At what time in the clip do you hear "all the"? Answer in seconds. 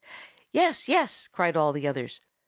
1.55-1.87